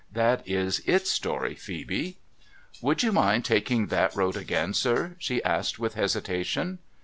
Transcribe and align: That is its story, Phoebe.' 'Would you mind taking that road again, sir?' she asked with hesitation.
That 0.11 0.41
is 0.49 0.79
its 0.87 1.11
story, 1.11 1.53
Phoebe.' 1.53 2.17
'Would 2.81 3.03
you 3.03 3.11
mind 3.11 3.45
taking 3.45 3.85
that 3.89 4.15
road 4.15 4.35
again, 4.35 4.73
sir?' 4.73 5.15
she 5.19 5.43
asked 5.43 5.77
with 5.77 5.93
hesitation. 5.93 6.79